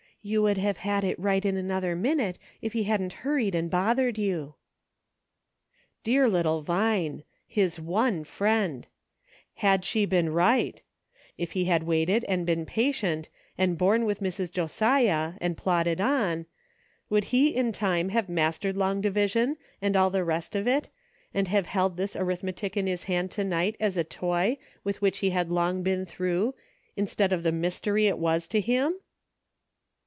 You 0.23 0.43
would 0.43 0.59
have 0.59 0.77
had 0.77 1.03
it 1.03 1.17
right 1.17 1.43
in 1.43 1.57
another 1.57 1.95
minute 1.95 2.37
if 2.61 2.73
he 2.73 2.83
hadn't 2.83 3.11
hurried 3.25 3.55
and 3.55 3.71
bothered 3.71 4.19
you." 4.19 4.53
Dear 6.03 6.27
little 6.27 6.61
Vine, 6.61 7.23
his 7.47 7.79
one 7.79 8.23
friend! 8.23 8.85
Had 9.55 9.83
she 9.83 10.05
been 10.05 10.31
right! 10.31 10.79
If 11.39 11.53
he 11.53 11.65
had 11.65 11.81
waited 11.81 12.23
and 12.25 12.45
been 12.45 12.67
patient, 12.67 13.29
and 13.57 13.79
borne 13.79 14.05
with 14.05 14.19
Mrs. 14.19 14.51
Josiah, 14.51 15.33
and 15.41 15.57
plodded 15.57 15.99
on, 15.99 16.45
would 17.09 17.23
he 17.33 17.47
in 17.55 17.71
time 17.71 18.09
have 18.09 18.29
mastered 18.29 18.77
long 18.77 19.01
division 19.01 19.57
and 19.81 19.95
all 19.95 20.11
the 20.11 20.23
rest 20.23 20.55
of 20.55 20.67
it, 20.67 20.89
and 21.33 21.47
have 21.47 21.65
held 21.65 21.97
this 21.97 22.15
arithmetic 22.15 22.77
in 22.77 22.85
his 22.85 23.05
hand 23.05 23.31
to 23.31 23.43
night 23.43 23.75
as 23.79 23.97
a 23.97 24.03
toy 24.03 24.59
with 24.83 25.01
which 25.01 25.17
he 25.17 25.31
had 25.31 25.49
long 25.49 25.81
been 25.81 26.05
through, 26.05 26.53
instead 26.95 27.33
of 27.33 27.41
the 27.41 27.51
mystery 27.51 28.05
it 28.05 28.19
was 28.19 28.47
to 28.47 28.61
him 28.61 28.93